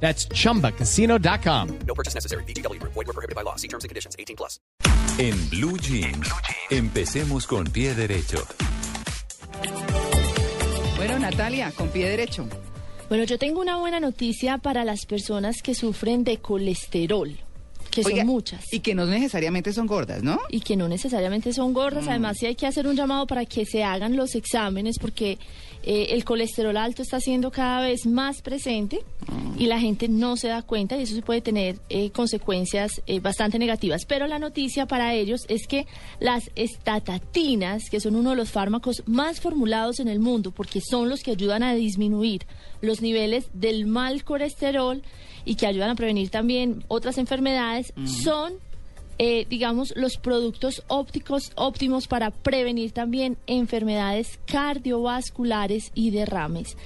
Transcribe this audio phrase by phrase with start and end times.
[0.00, 1.78] That's chumbacasino.com.
[1.86, 2.44] No purchase necessary.
[2.44, 2.80] BGW.
[2.82, 3.56] Void were prohibited by law.
[3.56, 4.14] See terms and conditions.
[4.18, 4.60] 18 plus.
[5.18, 6.30] En Blue Jeans,
[6.70, 8.46] empecemos con pie derecho.
[10.96, 12.46] Bueno, Natalia, con pie derecho.
[13.08, 17.38] Bueno, yo tengo una buena noticia para las personas que sufren de colesterol,
[17.90, 18.72] que Oiga, son muchas.
[18.72, 20.40] Y que no necesariamente son gordas, ¿no?
[20.50, 22.06] y que no necesariamente son gordas.
[22.06, 22.08] Mm.
[22.10, 25.38] Además, sí hay que hacer un llamado para que se hagan los exámenes porque
[25.86, 29.60] eh, el colesterol alto está siendo cada vez más presente Mm.
[29.60, 33.58] y la gente no se da cuenta y eso puede tener eh, consecuencias eh, bastante
[33.58, 34.04] negativas.
[34.04, 35.86] Pero la noticia para ellos es que
[36.20, 41.08] las estatatinas, que son uno de los fármacos más formulados en el mundo porque son
[41.08, 42.46] los que ayudan a disminuir
[42.80, 45.02] los niveles del mal colesterol
[45.44, 48.54] y que ayudan a prevenir también otras enfermedades, son
[49.18, 56.76] eh, digamos, los productos ópticos óptimos para prevenir también enfermedades cardiovasculares y derrames.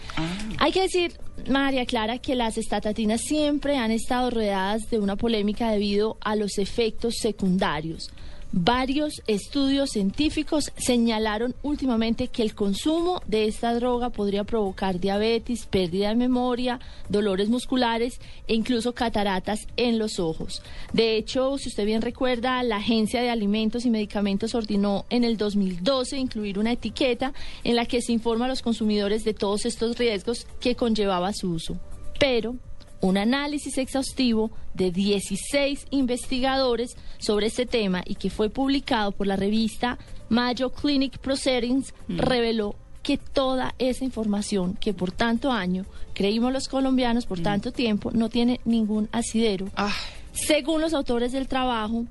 [0.58, 1.12] Hay que decir,
[1.48, 6.58] María Clara, que las estatatinas siempre han estado rodeadas de una polémica debido a los
[6.58, 8.10] efectos secundarios.
[8.52, 16.08] Varios estudios científicos señalaron últimamente que el consumo de esta droga podría provocar diabetes, pérdida
[16.08, 20.62] de memoria, dolores musculares e incluso cataratas en los ojos.
[20.92, 25.36] De hecho, si usted bien recuerda, la Agencia de Alimentos y Medicamentos ordenó en el
[25.36, 29.96] 2012 incluir una etiqueta en la que se informa a los consumidores de todos estos
[29.96, 31.78] riesgos que conllevaba su uso.
[32.18, 32.56] Pero
[33.00, 39.36] un análisis exhaustivo de 16 investigadores sobre este tema y que fue publicado por la
[39.36, 39.98] revista
[40.28, 47.26] Mayo Clinic Proceedings reveló que toda esa información que por tanto año creímos los colombianos
[47.26, 49.68] por tanto tiempo no tiene ningún asidero.
[49.76, 49.94] Ah,
[50.32, 52.04] Según los autores del trabajo,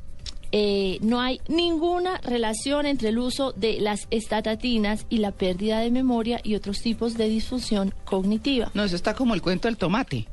[0.51, 5.91] eh, no hay ninguna relación entre el uso de las estatatinas y la pérdida de
[5.91, 8.71] memoria y otros tipos de disfunción cognitiva.
[8.73, 10.27] no, eso está como el cuento del tomate.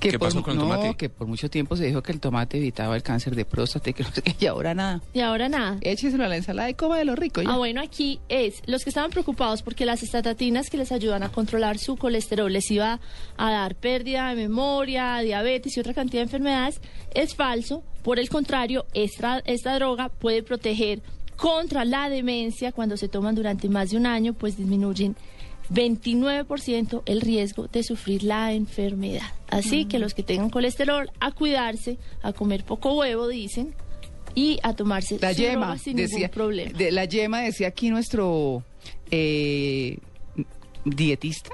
[0.00, 0.96] Que ¿Qué por, pasó con el no, tomate?
[0.96, 3.94] que por mucho tiempo se dijo que el tomate evitaba el cáncer de próstata y
[3.94, 5.00] que no sé qué, y ahora nada.
[5.12, 5.78] Y ahora nada.
[5.80, 7.42] Écheselo a la ensalada y coma de lo rico.
[7.42, 7.50] ya.
[7.50, 11.30] Ah, bueno, aquí es, los que estaban preocupados porque las estatatinas que les ayudan a
[11.30, 13.00] controlar su colesterol les iba
[13.36, 16.80] a dar pérdida de memoria, diabetes y otra cantidad de enfermedades,
[17.14, 17.82] es falso.
[18.02, 21.02] Por el contrario, esta, esta droga puede proteger
[21.36, 25.16] contra la demencia cuando se toman durante más de un año, pues disminuyen
[25.72, 29.22] 29% el riesgo de sufrir la enfermedad.
[29.48, 33.74] Así que los que tengan colesterol, a cuidarse, a comer poco huevo, dicen,
[34.34, 36.78] y a tomarse la yema sin decía, ningún problema.
[36.78, 38.64] de la yema decía aquí nuestro
[39.10, 39.98] eh,
[40.84, 41.50] dietista,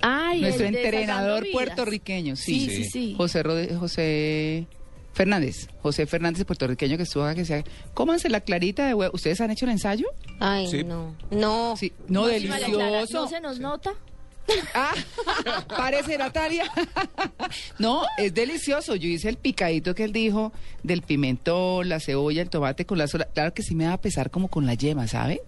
[0.00, 3.14] Ay, nuestro entrenador puertorriqueño, sí, Sí, sí, sí.
[3.16, 4.66] José Rode- José
[5.12, 7.64] Fernández, José Fernández puertorriqueño que estuvo acá que decía,
[7.94, 9.12] cómanse la clarita de huevo.
[9.14, 10.06] ¿Ustedes han hecho el ensayo?
[10.40, 10.84] Ay, Sí.
[10.84, 11.14] no.
[11.30, 11.76] No.
[11.76, 13.22] Sí, no, Clara, delicioso.
[13.22, 13.92] ¿No se nos nota?
[14.74, 14.92] Ah,
[15.68, 16.64] parece Natalia.
[17.78, 18.96] no, es delicioso.
[18.96, 20.52] Yo hice el picadito que él dijo
[20.82, 23.26] del pimentón, la cebolla, el tomate con la sola.
[23.32, 25.42] Claro que sí me va a pesar como con la yema, ¿sabe?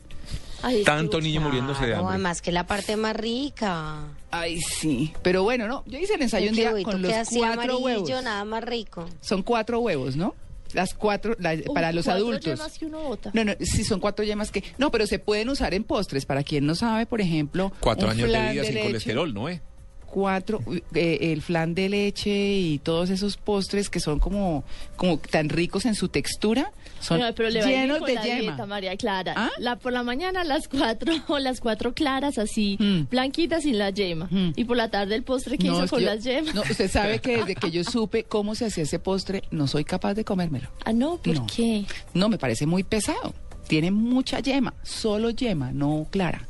[0.66, 2.08] Ay, Tanto niño muriéndose de hambre.
[2.10, 3.98] además que la parte más rica.
[4.30, 5.12] Ay, sí.
[5.22, 5.82] Pero bueno, no.
[5.86, 8.08] Yo hice el ensayo un día con los cuatro huevos.
[8.22, 9.06] nada más rico.
[9.20, 10.34] Son cuatro huevos, ¿no?
[10.72, 12.58] Las cuatro, la- Uy, para los cuatro adultos.
[12.58, 13.30] yemas que uno bota.
[13.34, 14.64] No, no, sí son cuatro yemas que...
[14.78, 16.24] No, pero se pueden usar en postres.
[16.26, 17.70] Para quien no sabe, por ejemplo...
[17.78, 19.48] Cuatro un años de vida sin leche, colesterol, ¿no?
[19.50, 19.60] Eh?
[20.06, 20.60] Cuatro,
[20.94, 24.64] eh, el flan de leche y todos esos postres que son como,
[24.96, 28.40] como tan ricos en su textura, son No, pero le va llenos de la yema.
[28.40, 29.34] dieta, María Clara.
[29.36, 29.50] ¿Ah?
[29.58, 33.08] La, por la mañana las cuatro, las cuatro claras así, Mm.
[33.10, 34.26] blanquitas sin la yema.
[34.30, 34.52] Mm.
[34.56, 36.54] Y por la tarde el postre que No, hizo con yo- las yemas.
[36.54, 39.84] No, usted sabe que desde que yo supe cómo se hacía ese postre, no soy
[39.84, 40.68] capaz de comérmelo.
[40.84, 41.46] Ah, no, ¿por No.
[41.54, 41.84] qué?
[42.14, 43.34] No, me parece muy pesado.
[43.68, 46.46] Tiene mucha yema, solo yema, no clara.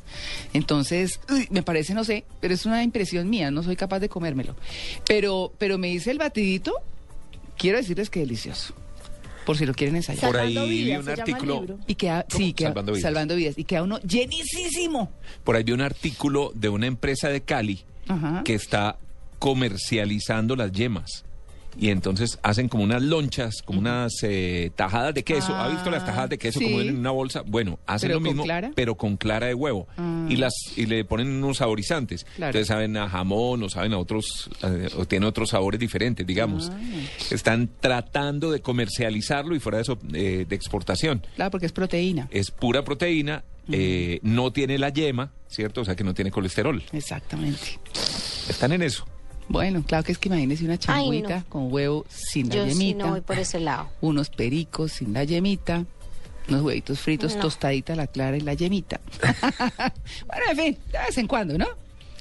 [0.52, 4.08] Entonces, uy, me parece, no sé, pero es una impresión mía, no soy capaz de
[4.08, 4.56] comérmelo.
[5.06, 6.72] Pero, pero me hice el batidito,
[7.56, 8.74] quiero decirles que delicioso.
[9.44, 10.30] Por si lo quieren ensayar.
[10.30, 11.78] Por ahí vi un artículo.
[11.86, 12.38] Y queda, ¿Cómo?
[12.44, 13.02] sí, queda, Salvando vidas.
[13.02, 13.54] salvando vidas.
[13.58, 15.12] Y queda uno llenísimo.
[15.44, 18.42] Por ahí vi un artículo de una empresa de Cali Ajá.
[18.44, 18.98] que está
[19.38, 21.23] comercializando las yemas.
[21.78, 25.54] Y entonces hacen como unas lonchas, como unas eh, tajadas de queso.
[25.54, 26.66] ¿Ha visto las tajadas de queso sí.
[26.66, 27.42] como en una bolsa?
[27.46, 28.70] Bueno, hacen ¿Pero lo mismo, clara?
[28.74, 29.86] pero con clara de huevo.
[29.96, 30.26] Ah.
[30.28, 32.24] Y las y le ponen unos saborizantes.
[32.36, 32.50] Claro.
[32.50, 36.70] Entonces saben a jamón o saben a otros, eh, o tiene otros sabores diferentes, digamos.
[36.72, 36.78] Ah.
[37.30, 41.26] Están tratando de comercializarlo y fuera de eso, eh, de exportación.
[41.36, 42.28] Claro, porque es proteína.
[42.30, 45.80] Es pura proteína, eh, no tiene la yema, ¿cierto?
[45.80, 46.82] O sea que no tiene colesterol.
[46.92, 47.78] Exactamente.
[48.48, 49.06] Están en eso.
[49.48, 51.44] Bueno, claro que es que imagínese una changuita no.
[51.48, 53.88] con huevo sin la Yo sí yemita, no voy por ese lado.
[54.00, 55.84] unos pericos sin la yemita,
[56.48, 57.42] unos huevitos fritos, No.
[57.42, 59.00] tostadita la clara y la yemita.
[60.26, 61.66] bueno, en fin, de vez en cuando, ¿no?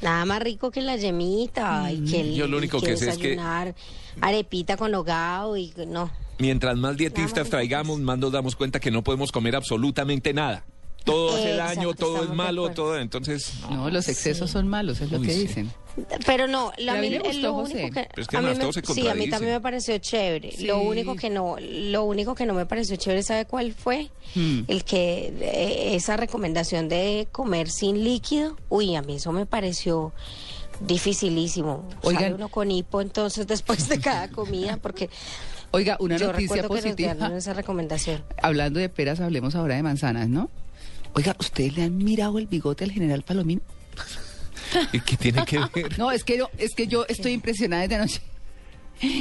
[0.02, 3.18] Nada más rico que la yemita y que el, Yo lo único que sé es
[3.18, 3.74] que- desayunar
[4.20, 6.12] arepita con hogado y no.
[6.40, 10.66] Mientras más dietistas traigamos, más nos damos cuenta que no podemos comer absolutamente nada.
[11.06, 12.98] Todo hace daño, todo es malo, todo.
[12.98, 15.66] Entonces, No, los excesos son malos, es lo Uy, que sí.
[16.26, 17.74] Pero no, la, a mí me es gustó, lo José.
[17.74, 20.52] único que Pero es que a mí me- sí, a mí también me pareció chévere.
[20.52, 20.66] Sí.
[20.66, 24.10] Lo único que no, lo único que no me pareció chévere, ¿sabe cuál fue?
[24.34, 24.62] Hmm.
[24.68, 30.14] El que eh, esa recomendación de comer sin líquido, uy, a mí eso me pareció
[30.82, 31.88] dificilísimo.
[32.02, 32.24] Oigan.
[32.24, 35.10] Sale uno con hipo entonces después de cada comida porque
[35.72, 37.38] Oiga, una yo noticia recuerdo que nos positiva.
[37.38, 38.24] esa recomendación.
[38.42, 40.50] Hablando de peras, hablemos ahora de manzanas, ¿no?
[41.14, 43.62] Oiga, ¿ustedes le han mirado el bigote al general Palomino?
[44.92, 45.98] ¿Y qué tiene que ver?
[46.00, 48.22] No, es que yo, es que yo estoy impresionada desde anoche.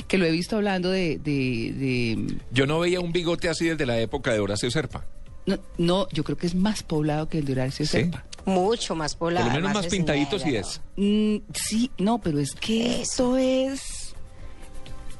[0.07, 3.87] Que lo he visto hablando de, de, de- Yo no veía un bigote así desde
[3.87, 5.05] la época de Horacio Serpa.
[5.47, 7.93] no, no, yo creo que es más poblado que el de Horacio ¿Sí?
[7.93, 8.25] Serpa.
[8.45, 9.47] Mucho más Por poblada.
[9.47, 10.81] lo menos más pintaditos y es.
[10.97, 14.15] Mm, sí, no, pero es que esto es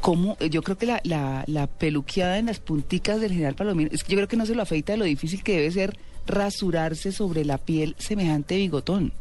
[0.01, 4.03] como yo creo que la, la, la peluqueada en las punticas del general Palomino, es
[4.03, 5.97] que yo creo que no se lo afeita de lo difícil que debe ser
[6.27, 9.13] rasurarse sobre la piel semejante bigotón,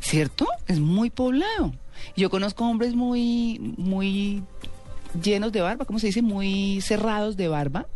[0.00, 0.46] ¿cierto?
[0.66, 1.72] Es muy poblado.
[2.16, 4.42] Yo conozco hombres muy, muy
[5.20, 6.22] llenos de barba, ¿cómo se dice?
[6.22, 7.86] Muy cerrados de barba,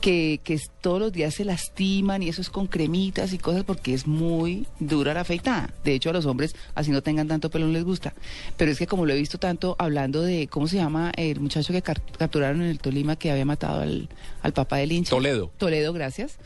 [0.00, 3.94] que, que todos los días se lastiman y eso es con cremitas y cosas porque
[3.94, 5.72] es muy dura la afeitada.
[5.82, 8.12] De hecho, a los hombres, así no tengan tanto pelo, no les gusta.
[8.56, 11.10] Pero es que como lo he visto tanto hablando de, ¿cómo se llama?
[11.16, 14.08] El muchacho que capturaron en el Tolima que había matado al,
[14.42, 15.10] al papá del hincha.
[15.10, 15.50] Toledo.
[15.56, 16.38] Toledo, gracias.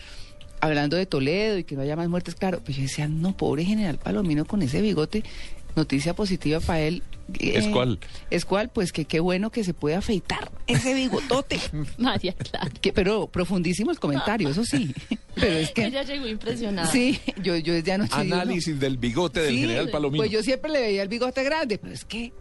[0.61, 3.65] Hablando de Toledo y que no haya más muertes, claro, pues yo decía, no, pobre
[3.65, 5.23] general Palomino con ese bigote,
[5.77, 7.03] noticia positiva para él.
[7.39, 7.99] ¿Es Eh, cuál?
[8.31, 11.61] Es cuál, pues que qué bueno que se puede afeitar ese bigotote.
[11.99, 12.71] María Clara.
[12.81, 14.95] Que, pero profundísimo el comentario, eso sí.
[15.35, 15.85] Pero es que.
[15.85, 16.91] Ella llegó impresionada.
[16.91, 18.13] Sí, yo, yo desde anoche.
[18.23, 18.41] digo, no.
[18.43, 20.23] Análisis del bigote del Sí, general Palomino.
[20.23, 22.33] Pues yo siempre le veía el bigote grande, pero es que.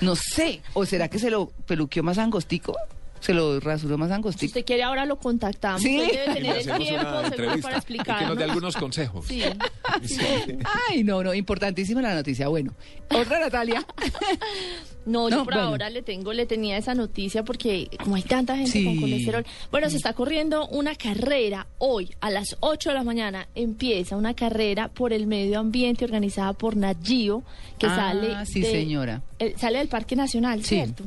[0.00, 0.62] No sé.
[0.72, 2.74] ¿O será que se lo peluqueó más angostico?
[3.20, 4.46] ¿Se lo rasuró más Si angostico?
[4.50, 5.82] usted quiere, ahora lo contactamos.
[5.82, 5.98] Sí.
[6.00, 9.26] Él debe tener el tiempo seguro para y que nos dé algunos consejos.
[10.04, 10.20] Sí.
[10.90, 12.46] Ay, no, no, importantísima la noticia.
[12.48, 12.72] Bueno,
[13.10, 13.84] otra Natalia.
[15.06, 15.68] No, yo No, por bueno.
[15.70, 18.84] ahora le tengo, le tenía esa noticia porque como hay tanta gente Sí.
[18.84, 19.46] con colesterol.
[19.70, 23.48] Bueno, se está corriendo una carrera hoy a las 8 de la mañana.
[23.54, 27.42] Empieza una carrera por el medio ambiente organizada por Nagio
[27.78, 29.22] que Ah, sale sí, de- señora.
[29.56, 30.74] sale del Parque Nacional, Sí.
[30.74, 31.04] ¿cierto?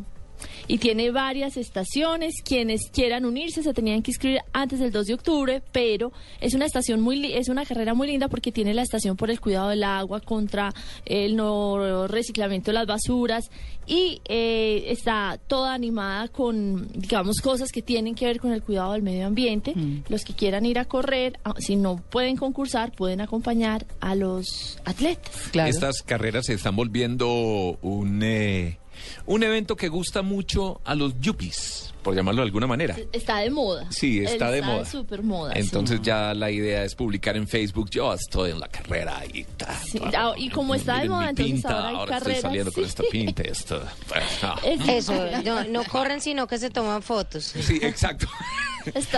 [0.68, 2.36] Y tiene varias estaciones.
[2.44, 6.66] Quienes quieran unirse se tenían que inscribir antes del 2 de octubre, pero es una
[6.66, 9.70] estación muy li- es una carrera muy linda porque tiene la estación por el cuidado
[9.70, 10.74] del agua contra
[11.06, 13.50] el no reciclamiento de las basuras
[13.88, 18.94] y eh, está toda animada con digamos cosas que tienen que ver con el cuidado
[18.94, 19.74] del medio ambiente.
[19.76, 20.04] Mm.
[20.10, 24.80] Los que quieran ir a correr, ah, si no pueden concursar, pueden acompañar a los
[24.86, 25.50] atletas.
[25.52, 25.70] Claro.
[25.70, 28.78] Estas carreras se están volviendo un, eh,
[29.26, 32.96] un evento que gusta mucho a los yuppies, por llamarlo de alguna manera.
[33.12, 33.86] Está de moda.
[33.92, 34.86] Sí, está de moda.
[34.86, 35.54] súper moda.
[35.54, 35.60] sí.
[35.60, 39.80] Entonces ya la idea es publicar en Facebook, yo estoy en la carrera y ta,
[39.84, 42.84] Sí, ta, y como está de moda, entonces pinta, ahora hay estoy carreras, saliendo con
[42.86, 43.44] esta pinta.
[43.44, 43.82] Esto.
[44.66, 47.44] Es- Eso, no, no corren sino que se toman fotos.
[47.44, 48.28] Sí, exacto.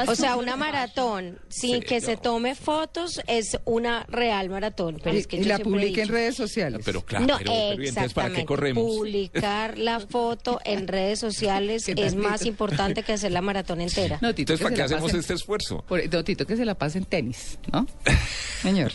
[0.07, 4.99] O sea, una maratón sin Sí, que se tome fotos es una real maratón.
[5.03, 6.81] Pero es que y yo la publica en redes sociales.
[6.85, 8.45] Pero claro, no, pero, pero ¿y entonces ¿para qué exactamente.
[8.45, 8.83] corremos?
[8.83, 12.49] Publicar la foto en redes sociales ¿Qué es más Tito?
[12.49, 14.19] importante que hacer la maratón entera.
[14.21, 15.83] No, Tito, Entonces, ¿para qué hacemos pasen- este esfuerzo?
[15.87, 17.85] Por, no, Tito, que se la pase en tenis, ¿no?
[18.61, 18.91] Señor.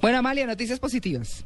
[0.00, 1.44] Bueno, Amalia, noticias positivas.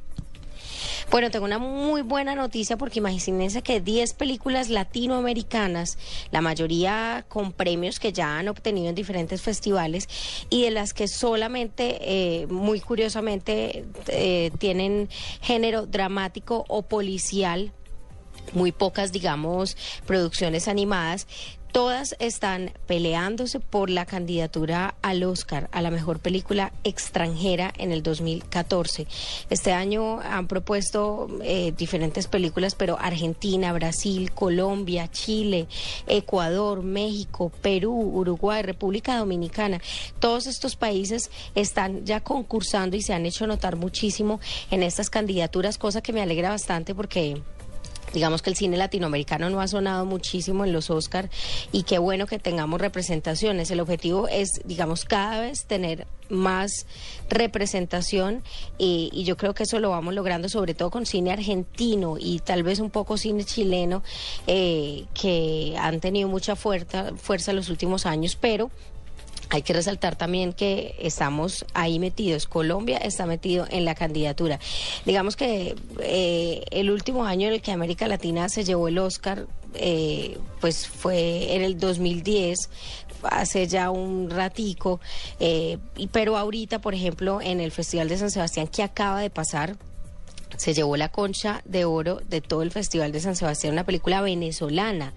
[1.11, 5.99] Bueno, tengo una muy buena noticia porque imagínense que 10 películas latinoamericanas,
[6.31, 10.09] la mayoría con premios que ya han obtenido en diferentes festivales
[10.51, 15.09] y de las que solamente, eh, muy curiosamente, eh, tienen
[15.41, 17.73] género dramático o policial.
[18.53, 21.27] Muy pocas, digamos, producciones animadas.
[21.73, 28.03] Todas están peleándose por la candidatura al Oscar, a la mejor película extranjera en el
[28.03, 29.07] 2014.
[29.51, 35.69] Este año han propuesto eh, diferentes películas, pero Argentina, Brasil, Colombia, Chile,
[36.09, 39.81] Ecuador, México, Perú, Uruguay, República Dominicana,
[40.19, 44.41] todos estos países están ya concursando y se han hecho notar muchísimo
[44.73, 47.41] en estas candidaturas, cosa que me alegra bastante porque
[48.13, 51.31] Digamos que el cine latinoamericano no ha sonado muchísimo en los Oscar
[51.73, 53.71] y qué bueno que tengamos representaciones.
[53.71, 56.87] El objetivo es, digamos, cada vez tener más
[57.29, 58.43] representación
[58.79, 62.39] y, y yo creo que eso lo vamos logrando sobre todo con cine argentino y
[62.39, 64.03] tal vez un poco cine chileno
[64.47, 68.71] eh, que han tenido mucha fuerza, fuerza en los últimos años, pero
[69.51, 72.47] hay que resaltar también que estamos ahí metidos.
[72.47, 74.61] Colombia está metido en la candidatura.
[75.05, 79.47] Digamos que eh, el último año en el que América Latina se llevó el Oscar,
[79.75, 82.71] eh, pues fue en el 2010
[83.23, 85.01] hace ya un ratico,
[85.41, 85.79] eh,
[86.11, 89.77] pero ahorita, por ejemplo, en el Festival de San Sebastián que acaba de pasar,
[90.57, 94.21] se llevó la concha de oro de todo el Festival de San Sebastián, una película
[94.21, 95.13] venezolana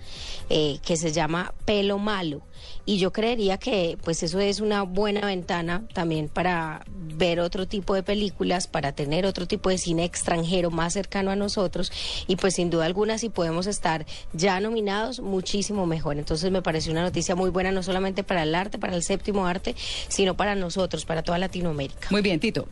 [0.50, 2.42] eh, que se llama Pelo Malo.
[2.86, 7.94] Y yo creería que pues eso es una buena ventana también para ver otro tipo
[7.96, 11.92] de películas, para tener otro tipo de cine extranjero más cercano a nosotros.
[12.28, 16.18] Y pues sin duda alguna si podemos estar ya nominados, muchísimo mejor.
[16.18, 19.46] Entonces me pareció una noticia muy buena, no solamente para el arte, para el séptimo
[19.46, 19.76] arte,
[20.08, 22.08] sino para nosotros, para toda Latinoamérica.
[22.12, 22.68] Muy bien, Tito.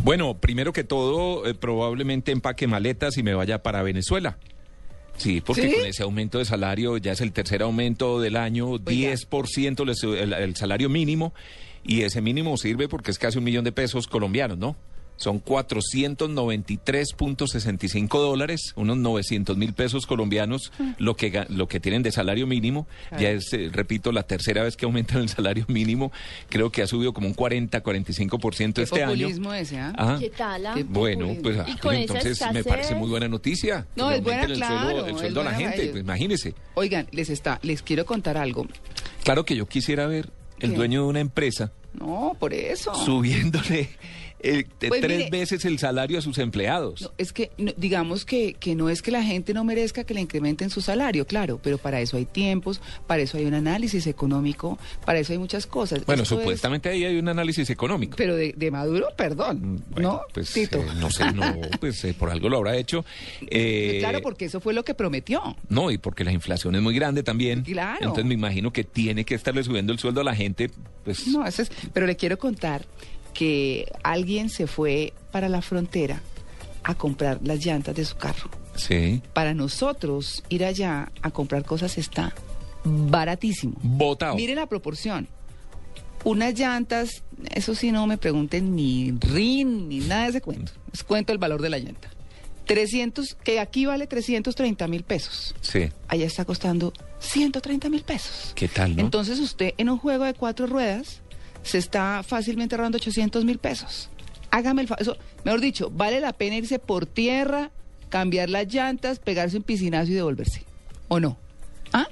[0.00, 4.38] Bueno, primero que todo, eh, probablemente empaque maletas y me vaya para Venezuela.
[5.16, 5.74] Sí, porque ¿Sí?
[5.74, 10.22] con ese aumento de salario ya es el tercer aumento del año, 10% le sube
[10.22, 11.34] el, el salario mínimo,
[11.84, 14.76] y ese mínimo sirve porque es casi un millón de pesos colombianos, ¿no?
[15.18, 22.46] Son 493.65 dólares, unos 900 mil pesos colombianos, lo que lo que tienen de salario
[22.46, 22.86] mínimo.
[23.18, 26.12] Ya es, eh, repito, la tercera vez que aumentan el salario mínimo.
[26.48, 29.12] Creo que ha subido como un 40-45% Qué este año.
[29.12, 29.92] populismo ese, ¿ah?
[29.98, 30.66] Ah, ¿Qué tal?
[30.66, 30.74] ah?
[30.76, 31.42] Qué bueno, populismo.
[31.42, 33.86] pues, ah, pues entonces me parece muy buena noticia.
[33.96, 36.54] No, es buena, el sueldo, claro, el sueldo a la gente, pues imagínese.
[36.74, 38.66] Oigan, les está, les quiero contar algo.
[39.24, 40.76] Claro que yo quisiera ver el ¿Qué?
[40.76, 42.94] dueño de una empresa No, por eso.
[42.94, 43.90] subiéndole
[44.40, 47.02] eh, Pues tres mire- veces el salario a sus empleados.
[47.02, 50.14] No, es que no- digamos que, que no es que la gente no merezca que
[50.14, 54.06] le incrementen su salario, claro, pero para eso hay tiempos, para eso hay un análisis
[54.06, 56.04] económico, para eso hay muchas cosas.
[56.06, 58.16] bueno, Esto es- supuestamente ahí hay un análisis económico.
[58.16, 60.20] pero de, de Maduro, perdón, Mm, Bueno, ¿no?
[60.32, 60.78] pues Tito.
[60.78, 61.42] eh, no sé, no,
[61.80, 63.04] pues eh, por algo lo habrá hecho.
[63.50, 65.56] Claro, porque eso fue lo que prometió.
[65.68, 67.62] No, y porque la inflación es muy grande también.
[67.62, 67.98] Claro.
[68.00, 70.70] Entonces me imagino que tiene que estarle subiendo el sueldo a la gente,
[71.04, 72.86] pues No, eso es, pero le quiero contar
[73.38, 76.20] que alguien se fue para la frontera
[76.82, 78.50] a comprar las llantas de su carro.
[78.74, 82.34] sí, Para nosotros ir allá a comprar cosas está
[82.84, 83.74] baratísimo.
[83.80, 84.34] votado.
[84.34, 85.28] Mire la proporción.
[86.24, 87.22] Unas llantas,
[87.54, 90.72] eso sí no me pregunten ni RIN ni nada de ese cuento.
[90.92, 92.10] Les cuento el valor de la llanta.
[92.66, 95.54] 300, que aquí vale 330 mil pesos.
[95.60, 98.52] Sí, Allá está costando 130 mil pesos.
[98.56, 99.02] ¿qué tal, no?
[99.02, 101.22] Entonces usted en un juego de cuatro ruedas
[101.68, 104.08] se está fácilmente ahorrando 800 mil pesos.
[104.50, 105.02] Hágame el favor.
[105.02, 107.70] Eso, mejor dicho, vale la pena irse por tierra,
[108.08, 110.64] cambiar las llantas, pegarse un piscinazo y devolverse.
[111.08, 111.36] ¿O no?
[111.92, 112.08] ¿Ah?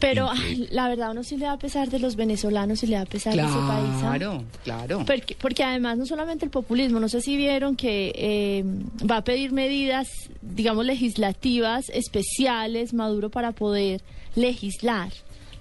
[0.00, 2.96] Pero ay, la verdad, uno sí le da a pesar de los venezolanos y le
[2.96, 3.90] da a pesar de ese país.
[3.94, 3.98] ¿ah?
[4.00, 5.04] Claro, claro.
[5.06, 8.64] Porque, porque además no solamente el populismo, no sé si vieron que eh,
[9.10, 10.08] va a pedir medidas,
[10.42, 14.02] digamos, legislativas especiales, Maduro, para poder
[14.34, 15.10] legislar.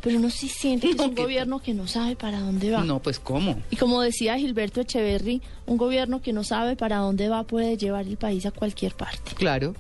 [0.04, 2.84] Pero uno sí siente que es un ¿qué gobierno que no sabe para dónde va.
[2.84, 3.62] No, pues ¿cómo?
[3.72, 8.06] Y como decía Gilberto Echeverry, un gobierno que no sabe para dónde va puede llevar
[8.06, 9.34] el país a cualquier parte.
[9.36, 9.74] Claro,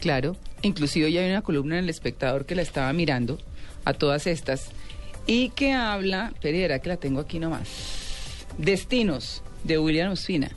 [0.00, 0.36] claro.
[0.62, 3.38] Inclusive ya hay una columna en El Espectador que la estaba mirando
[3.84, 4.70] a todas estas
[5.26, 7.68] y que habla, espera que la tengo aquí nomás,
[8.58, 10.50] Destinos de William Ospina.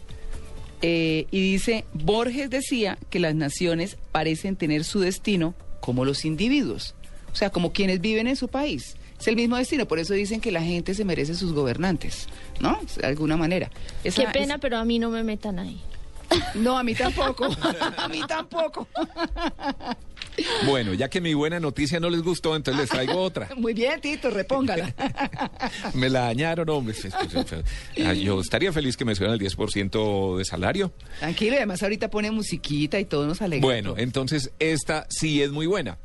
[0.82, 6.96] Eh, y dice, Borges decía que las naciones parecen tener su destino como los individuos,
[7.32, 8.96] o sea, como quienes viven en su país.
[9.20, 12.28] Es el mismo destino, por eso dicen que la gente se merece sus gobernantes,
[12.60, 12.80] ¿no?
[12.96, 13.70] De alguna manera.
[14.04, 15.82] Esa- Qué pena, es- pero a mí no me metan ahí.
[16.56, 17.46] No, a mí tampoco.
[17.98, 18.88] a mí tampoco.
[20.66, 23.50] Bueno, ya que mi buena noticia no les gustó, entonces les traigo otra.
[23.58, 24.94] Muy bien, Tito, repóngala.
[25.94, 26.96] Me la dañaron, hombre.
[28.24, 30.94] Yo estaría feliz que me subieran el 10% de salario.
[31.20, 33.66] Tranquilo, y además ahorita pone musiquita y todo nos alegra.
[33.66, 35.98] Bueno, entonces esta sí es muy buena.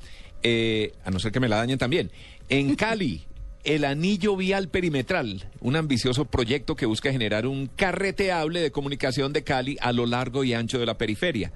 [0.42, 2.10] Eh, a no ser que me la dañen también.
[2.48, 3.22] En Cali,
[3.64, 9.42] el Anillo Vial Perimetral, un ambicioso proyecto que busca generar un carreteable de comunicación de
[9.42, 11.52] Cali a lo largo y ancho de la periferia.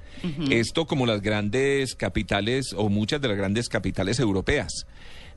[0.51, 4.87] Esto como las grandes capitales o muchas de las grandes capitales europeas.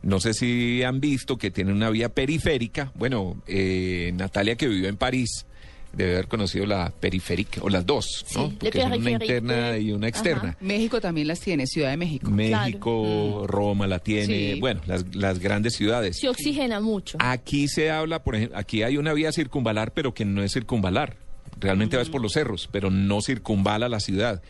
[0.01, 2.91] No sé si han visto que tienen una vía periférica.
[2.95, 5.45] Bueno, eh, Natalia que vivió en París
[5.93, 8.49] debe haber conocido la periférica, o las dos, ¿no?
[8.57, 10.57] Porque una interna y una externa.
[10.61, 12.31] México también las tiene, Ciudad de México.
[12.31, 14.59] México, Roma la tiene, Sí.
[14.59, 16.17] bueno, las, las grandes ciudades.
[16.19, 17.17] Se oxigena mucho.
[17.19, 21.17] Aquí se habla, por ejemplo, aquí hay una vía circunvalar, pero que no es circunvalar.
[21.59, 24.41] Realmente vas por los cerros, pero no circunvala la ciudad.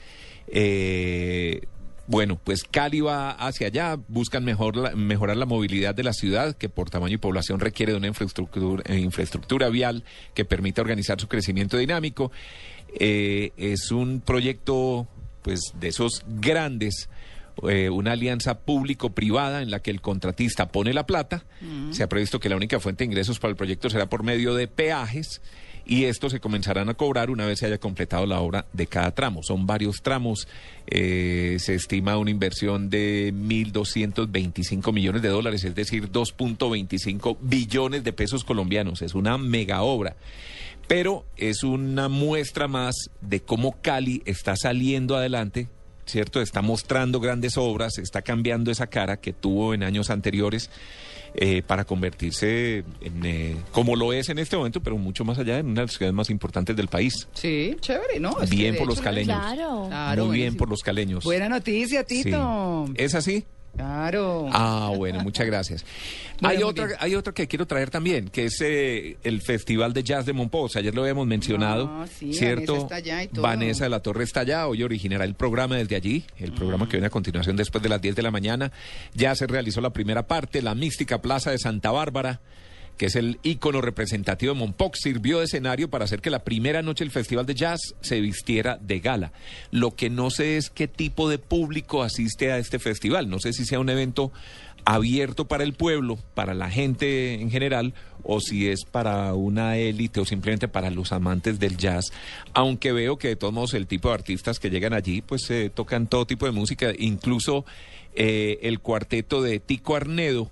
[0.47, 1.61] Eh,
[2.11, 6.55] bueno, pues Cali va hacia allá, buscan mejor la- mejorar la movilidad de la ciudad,
[6.57, 10.03] que por tamaño y población requiere de una infraestructura, eh, infraestructura vial
[10.33, 12.31] que permita organizar su crecimiento dinámico.
[12.99, 15.07] Eh, es un proyecto,
[15.41, 17.09] pues, de esos grandes
[17.67, 21.43] eh, una alianza público-privada en la que el contratista pone la plata.
[21.91, 24.53] Se ha previsto que la única fuente de ingresos para el proyecto será por medio
[24.55, 25.41] de peajes
[25.85, 29.11] y estos se comenzarán a cobrar una vez se haya completado la obra de cada
[29.11, 29.43] tramo.
[29.43, 30.47] Son varios tramos.
[30.87, 38.13] eh, se estima una inversión de 1.225 millones de dólares, es decir, 2.25 billones de
[38.13, 39.01] pesos colombianos.
[39.01, 40.15] Es una mega obra
[40.87, 45.69] pero es una muestra más de cómo Cali está saliendo adelante,
[46.05, 46.41] ¿cierto?
[46.41, 50.69] Está mostrando grandes obras, está cambiando esa cara que tuvo en años anteriores
[51.35, 55.59] eh, para convertirse en, eh, como lo es en este momento, pero mucho más allá,
[55.59, 57.27] en una de las ciudades más importantes del país.
[57.33, 58.41] Sí, chévere, ¿no?
[58.41, 59.37] Es Bien por los caleños.
[59.39, 59.85] Claro.
[59.87, 60.57] Claro, Muy bien buenísimo.
[60.59, 61.23] por los caleños.
[61.23, 62.23] Buena noticia, Sí.
[62.23, 62.85] Tito.
[62.95, 63.45] ¿Es así?
[63.75, 64.49] Claro.
[64.51, 65.85] Ah, bueno, muchas gracias.
[66.41, 70.01] Bueno, hay, otra, hay otra que quiero traer también, que es eh, el Festival de
[70.01, 70.75] Jazz de Monpós.
[70.75, 72.73] Ayer lo habíamos mencionado, Ah, sí, ¿cierto?
[72.73, 73.41] Vanessa está allá y todo.
[73.43, 74.65] Vanessa de la Torre está allá.
[74.67, 78.01] Hoy originará el programa desde allí, el programa que viene a continuación después de las
[78.01, 78.71] 10 de la mañana.
[79.13, 82.39] Ya se realizó la primera parte, la mística Plaza de Santa Bárbara
[83.01, 86.83] que es el ícono representativo de Monpós, sirvió de escenario para hacer que la primera
[86.83, 89.31] noche del Festival de Jazz se vistiera de gala.
[89.71, 93.27] Lo que no sé es qué tipo de público asiste a este festival.
[93.27, 94.31] No sé si sea un evento
[94.85, 100.19] abierto para el pueblo, para la gente en general, o si es para una élite
[100.19, 102.13] o simplemente para los amantes del jazz.
[102.53, 105.71] Aunque veo que de todos modos el tipo de artistas que llegan allí, pues eh,
[105.73, 107.65] tocan todo tipo de música, incluso
[108.13, 110.51] eh, el cuarteto de Tico Arnedo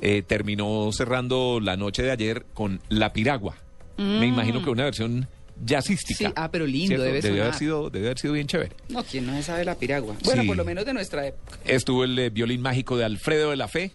[0.00, 3.56] eh, terminó cerrando la noche de ayer con La Piragua.
[3.96, 5.28] Me imagino que una versión
[5.64, 6.24] jazzística.
[6.24, 6.28] Mm.
[6.28, 7.04] Sí, ah, pero lindo, ¿cierto?
[7.04, 7.54] debe haber sonar.
[7.54, 8.72] sido Debe haber sido bien chévere.
[8.88, 10.16] No, ¿quién no se sabe la piragua?
[10.24, 10.48] Bueno, Sí.
[10.48, 11.58] por lo menos de nuestra época.
[11.64, 13.92] Estuvo el eh, violín mágico de Alfredo de la Fe,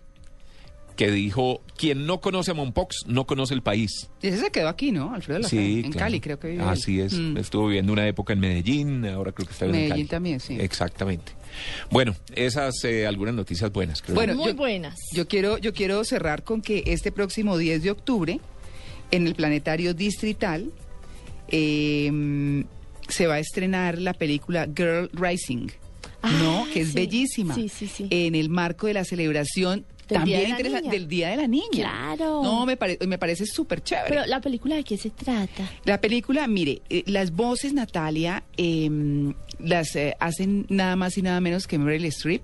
[1.00, 4.10] que dijo, quien no conoce a Monpox no conoce el país.
[4.22, 5.14] Y ese se quedó aquí, ¿no?
[5.16, 6.00] Alfredo de la Fe, Sí, En claro.
[6.08, 6.62] Cali, creo que vive.
[6.64, 6.68] él.
[6.68, 7.14] Así es.
[7.14, 7.38] Mm.
[7.38, 10.10] Estuvo viviendo una época en Medellín, ahora creo que está viviendo en Medellín Cali.
[10.10, 10.58] también, sí.
[10.60, 11.32] Exactamente.
[11.90, 14.02] Bueno, esas eh, algunas noticias buenas.
[14.02, 14.14] creo.
[14.14, 15.00] Bueno, Muy yo- buenas.
[15.14, 18.42] Yo quiero, yo quiero cerrar con que este próximo 10 de octubre,
[19.12, 20.70] en el Planetario Distrital,
[21.48, 22.64] eh,
[23.08, 25.68] se va a estrenar la película Girl Rising,
[26.24, 26.66] ¿no?
[26.66, 26.94] Ah, Que es sí.
[26.94, 27.56] bellísima.
[27.56, 28.08] Sí, sí, sí.
[28.10, 30.92] En el marco de la celebración Del también Día de la interesante Niña.
[31.00, 31.68] del Día de la Niña.
[31.72, 32.42] Claro.
[32.44, 34.10] No, me, pare- me parece súper chévere.
[34.10, 35.70] Pero la película de qué se trata?
[35.86, 38.90] La película, mire, eh, las voces, Natalia, eh,
[39.60, 42.42] las eh, hacen nada más y nada menos que Meryl Streep,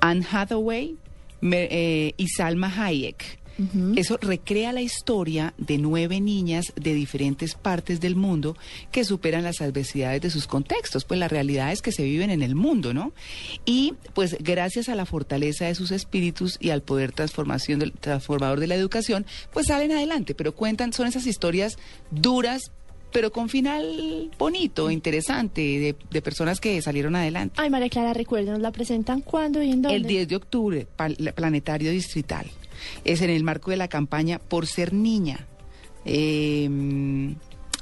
[0.00, 0.96] Anne Hathaway
[1.42, 3.38] eh, y Salma Hayek.
[3.96, 8.54] Eso recrea la historia de nueve niñas de diferentes partes del mundo
[8.92, 12.54] que superan las adversidades de sus contextos, pues las realidades que se viven en el
[12.54, 13.12] mundo, ¿no?
[13.64, 18.60] Y pues gracias a la fortaleza de sus espíritus y al poder transformación del, transformador
[18.60, 21.78] de la educación, pues salen adelante, pero cuentan, son esas historias
[22.10, 22.72] duras,
[23.12, 27.54] pero con final bonito, interesante, de, de personas que salieron adelante.
[27.58, 29.96] Ay, María Clara, recuérdenos, ¿la presentan cuándo y en dónde?
[29.96, 32.46] El 10 de octubre, pal- Planetario Distrital.
[33.04, 35.46] Es en el marco de la campaña Por Ser Niña.
[36.04, 36.68] Eh,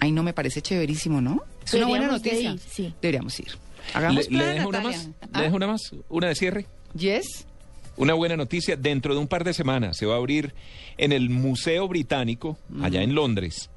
[0.00, 1.42] ay, no, me parece chéverísimo, ¿no?
[1.64, 2.50] Es una buena Deberíamos de noticia.
[2.52, 2.94] ir, sí.
[3.00, 3.48] Deberíamos ir.
[3.48, 5.08] ¿Le, Hagamos le plan, dejo una más?
[5.20, 5.38] ¿Ah?
[5.38, 5.80] ¿Le dejo una más?
[6.08, 6.66] ¿Una de cierre?
[6.94, 7.46] Yes.
[7.96, 10.52] Una buena noticia, dentro de un par de semanas se va a abrir
[10.98, 13.70] en el Museo Británico, allá en Londres,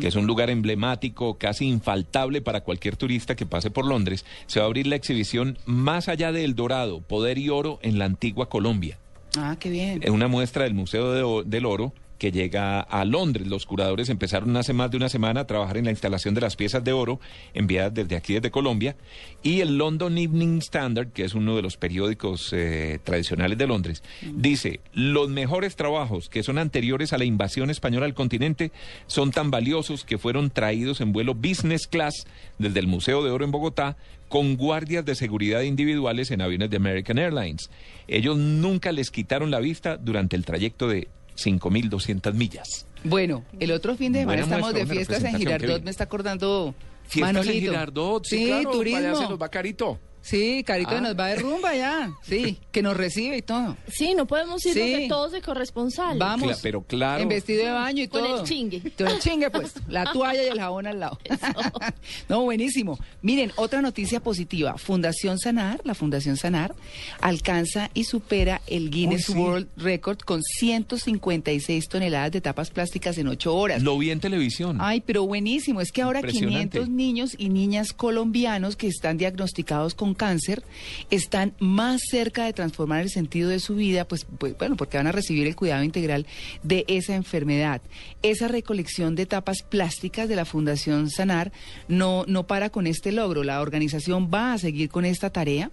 [0.00, 4.60] que es un lugar emblemático, casi infaltable para cualquier turista que pase por Londres, se
[4.60, 8.48] va a abrir la exhibición Más allá del Dorado, Poder y Oro en la antigua
[8.48, 8.98] Colombia.
[9.36, 10.00] Ah, qué bien.
[10.02, 13.46] En una muestra del Museo de del Oro que llega a Londres.
[13.46, 16.56] Los curadores empezaron hace más de una semana a trabajar en la instalación de las
[16.56, 17.20] piezas de oro
[17.54, 18.96] enviadas desde aquí, desde Colombia.
[19.42, 24.02] Y el London Evening Standard, que es uno de los periódicos eh, tradicionales de Londres,
[24.22, 28.72] dice, los mejores trabajos que son anteriores a la invasión española al continente
[29.06, 32.26] son tan valiosos que fueron traídos en vuelo business class
[32.58, 33.96] desde el Museo de Oro en Bogotá
[34.28, 37.70] con guardias de seguridad individuales en aviones de American Airlines.
[38.08, 42.86] Ellos nunca les quitaron la vista durante el trayecto de 5.200 millas.
[43.04, 46.04] Bueno, el otro fin de semana Buena estamos muestra, de fiestas en Girardot, me está
[46.04, 46.74] acordando
[47.06, 47.70] Fiestas en Manolito.
[47.70, 48.98] Girardot, sí, sí claro, turismo.
[48.98, 49.98] allá se nos va carito.
[50.26, 51.00] Sí, Carito Ah.
[51.00, 52.10] nos va de rumba ya.
[52.22, 53.76] Sí, que nos recibe y todo.
[53.86, 54.92] Sí, no podemos irnos Sí.
[55.02, 56.18] de todos de corresponsal.
[56.18, 56.48] Vamos.
[56.48, 57.22] Cla- pero claro.
[57.22, 58.40] En vestido de baño y Con todo.
[58.40, 58.82] el chingue.
[58.98, 59.74] Con el chingue, pues.
[59.88, 61.18] La toalla y el jabón al lado.
[62.28, 62.98] no, buenísimo.
[63.22, 64.78] Miren, otra noticia positiva.
[64.78, 66.74] Fundación Sanar, la Fundación Sanar,
[67.20, 69.40] alcanza y supera el Guinness Uy, sí.
[69.40, 73.82] World Record con 156 toneladas de tapas plásticas en 8 horas.
[73.82, 74.78] Lo vi en televisión.
[74.80, 75.80] Ay, pero buenísimo.
[75.80, 76.78] Es que ahora Impresionante.
[76.78, 80.62] 500 niños y niñas colombianos que están diagnosticados con cáncer
[81.10, 85.06] están más cerca de transformar el sentido de su vida, pues, pues, bueno, porque van
[85.06, 86.26] a recibir el cuidado integral
[86.62, 87.80] de esa enfermedad.
[88.22, 91.52] Esa recolección de tapas plásticas de la Fundación Sanar
[91.88, 93.44] no, no para con este logro.
[93.44, 95.70] La organización va a seguir con esta tarea,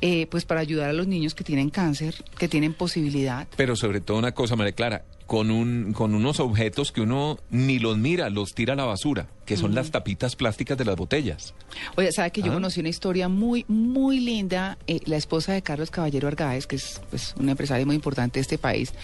[0.00, 3.48] eh, pues para ayudar a los niños que tienen cáncer, que tienen posibilidad.
[3.56, 7.78] Pero sobre todo una cosa, María Clara, con, un, con unos objetos que uno ni
[7.78, 11.52] los mira, los tira a la basura, que son las tapitas plásticas de las botellas.
[11.96, 12.54] Oye, ¿sabe que yo Ah.
[12.54, 14.78] conocí una historia muy, muy linda?
[14.86, 18.42] Eh, la esposa de Carlos Caballero Argáez, que es pues, un empresario muy importante de
[18.42, 18.94] este país,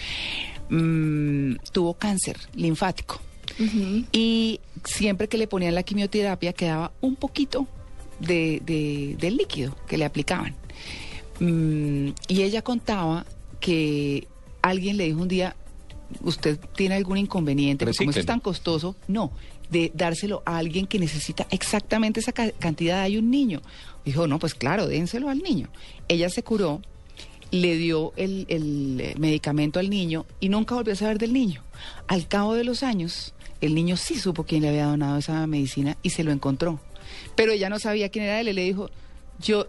[0.71, 3.21] mm, tuvo cáncer linfático.
[4.11, 7.69] Y siempre que le ponían la quimioterapia quedaba un poquito
[8.19, 10.55] de, de- del líquido que le aplicaban.
[11.41, 13.27] Mm, y ella contaba
[13.61, 14.27] que
[14.63, 15.55] alguien le dijo un día,
[16.23, 17.85] ¿usted tiene algún inconveniente?
[17.85, 19.33] Porque como eso es tan costoso, no,
[19.71, 23.01] de dárselo a alguien que necesita exactamente esa ca- cantidad.
[23.03, 23.62] Hay un niño.
[24.05, 25.69] Dijo, no, pues claro, dénselo al niño.
[26.09, 26.83] Ella se curó,
[27.51, 31.62] le dio el, el, eh, medicamento al niño y nunca volvió a saber del niño.
[32.09, 35.97] Al cabo de los años, el niño sí supo quién le había donado esa medicina
[36.03, 36.81] y se lo encontró.
[37.35, 38.49] Pero ella no sabía quién era él.
[38.49, 38.90] Él le dijo,
[39.38, 39.67] yo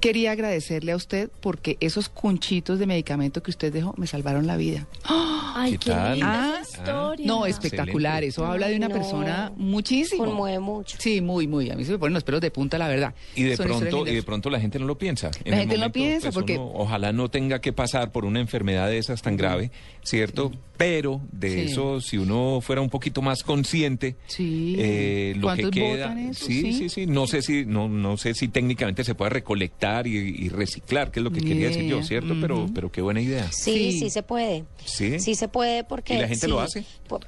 [0.00, 4.56] quería agradecerle a usted porque esos cunchitos de medicamento que usted dejó me salvaron la
[4.56, 4.86] vida.
[5.04, 7.26] Ay, ¿Qué qué, linda Ah, historia.
[7.26, 8.22] No, espectacular.
[8.22, 8.28] Excelente.
[8.28, 8.94] Eso habla de una no.
[8.94, 10.24] persona muchísimo.
[10.24, 10.96] Conmueve mucho.
[11.00, 11.70] Sí, muy, muy.
[11.70, 13.14] A mí se me ponen los pelos de punta, la verdad.
[13.34, 15.30] Y de Son pronto, y de pronto la gente no lo piensa.
[15.44, 18.24] En La gente no momento, piensa pues, porque- uno ojalá no tenga que pasar por
[18.24, 19.70] una enfermedad de esas tan grave,
[20.02, 20.52] ¿cierto?
[20.80, 21.60] Pero de Sí.
[21.72, 24.76] eso, si uno fuera un poquito más consciente, Sí.
[24.78, 26.46] eh, lo que ¿Cuántos queda, votan eso?
[26.46, 26.72] sí, Sí.
[26.72, 30.48] sí, sí, no sé si, no, no sé si técnicamente se puede recolectar y, y
[30.48, 32.02] reciclar, que es lo que quería decir yo.
[32.02, 32.34] ¿cierto?
[32.40, 33.52] Pero, pero qué buena idea.
[33.52, 33.98] Sí, Sí.
[34.00, 34.64] sí, se puede.
[34.86, 35.20] Sí.
[35.20, 36.14] Sí se puede porque...
[36.14, 36.82] ¿Y la gente sí, lo hace?
[37.06, 37.20] po-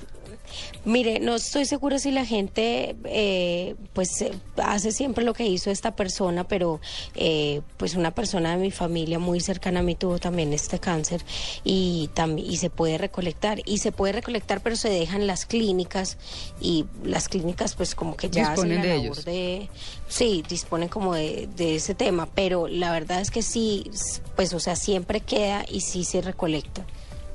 [0.85, 5.71] Mire, no estoy segura si la gente eh, pues eh, hace siempre lo que hizo
[5.71, 6.81] esta persona, pero
[7.15, 11.25] eh, pues una persona de mi familia muy cercana a mí tuvo también este cáncer
[11.65, 13.61] y, y se puede recolectar.
[13.65, 16.19] Y se puede recolectar, pero se dejan las clínicas
[16.61, 19.25] y las clínicas pues como que ya hacen Disponen la de labor ellos.
[19.25, 19.69] de...
[20.09, 23.91] Sí, disponen como de, de ese tema, pero la verdad es que sí,
[24.37, 26.85] pues o sea, siempre queda y sí se recolecta.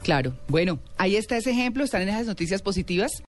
[0.08, 0.38] Claro.
[0.48, 1.84] Bueno, ahí está ese ejemplo.
[1.84, 3.24] Están en esas noticias positivas.